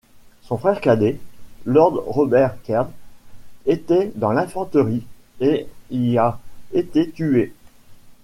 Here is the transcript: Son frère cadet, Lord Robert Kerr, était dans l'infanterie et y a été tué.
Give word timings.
Son 0.41 0.57
frère 0.57 0.81
cadet, 0.81 1.19
Lord 1.63 2.01
Robert 2.07 2.57
Kerr, 2.63 2.87
était 3.67 4.11
dans 4.15 4.31
l'infanterie 4.31 5.03
et 5.39 5.67
y 5.91 6.17
a 6.17 6.39
été 6.73 7.11
tué. 7.11 7.53